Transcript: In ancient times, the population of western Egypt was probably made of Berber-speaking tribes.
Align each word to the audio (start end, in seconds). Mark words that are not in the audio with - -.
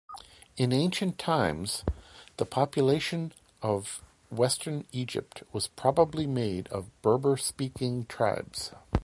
In 0.57 0.71
ancient 0.73 1.19
times, 1.19 1.83
the 2.37 2.45
population 2.47 3.33
of 3.61 4.01
western 4.31 4.87
Egypt 4.91 5.43
was 5.53 5.67
probably 5.67 6.25
made 6.25 6.65
of 6.69 6.89
Berber-speaking 7.03 8.07
tribes. 8.07 8.71